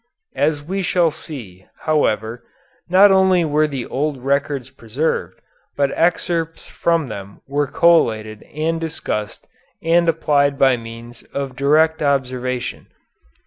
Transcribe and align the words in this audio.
As 0.35 0.63
we 0.63 0.81
shall 0.81 1.11
see, 1.11 1.67
however, 1.81 2.43
not 2.89 3.11
only 3.11 3.45
were 3.45 3.67
the 3.67 3.85
old 3.85 4.23
records 4.25 4.71
preserved, 4.71 5.39
but 5.77 5.91
excerpts 5.91 6.67
from 6.67 7.07
them 7.07 7.41
were 7.47 7.67
collated 7.67 8.41
and 8.51 8.81
discussed 8.81 9.45
and 9.83 10.09
applied 10.09 10.57
by 10.57 10.75
means 10.75 11.21
of 11.35 11.55
direct 11.55 12.01
observation. 12.01 12.87